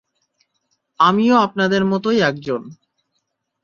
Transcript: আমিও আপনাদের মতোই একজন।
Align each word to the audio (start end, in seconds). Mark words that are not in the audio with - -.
আমিও 0.99 1.35
আপনাদের 1.37 1.81
মতোই 1.85 2.19
একজন। 2.21 2.61